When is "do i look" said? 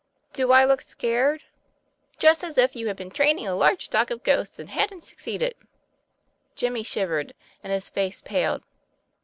0.33-0.81